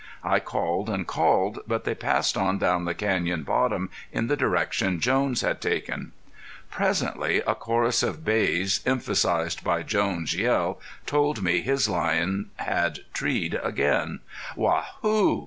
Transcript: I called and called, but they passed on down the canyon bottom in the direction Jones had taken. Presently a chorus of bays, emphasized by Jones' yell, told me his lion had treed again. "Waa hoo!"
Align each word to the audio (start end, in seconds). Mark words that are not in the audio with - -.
I 0.23 0.39
called 0.39 0.89
and 0.89 1.05
called, 1.05 1.59
but 1.67 1.83
they 1.83 1.93
passed 1.93 2.35
on 2.35 2.57
down 2.57 2.85
the 2.85 2.95
canyon 2.95 3.43
bottom 3.43 3.91
in 4.11 4.25
the 4.25 4.35
direction 4.35 4.99
Jones 4.99 5.41
had 5.41 5.61
taken. 5.61 6.11
Presently 6.71 7.43
a 7.45 7.53
chorus 7.53 8.01
of 8.01 8.25
bays, 8.25 8.81
emphasized 8.83 9.63
by 9.63 9.83
Jones' 9.83 10.33
yell, 10.33 10.79
told 11.05 11.43
me 11.43 11.61
his 11.61 11.87
lion 11.87 12.49
had 12.55 13.01
treed 13.13 13.59
again. 13.61 14.21
"Waa 14.55 14.85
hoo!" 15.03 15.39